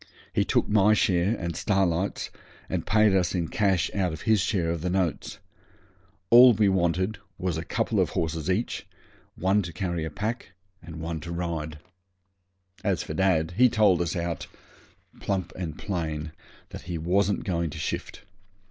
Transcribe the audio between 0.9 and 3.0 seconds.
share and Starlight's, and